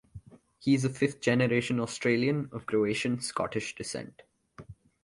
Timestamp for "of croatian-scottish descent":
2.51-4.23